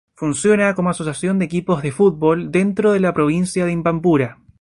[0.15, 4.39] Funciona como asociación de equipos de fútbol dentro de la Provincia de Imbabura.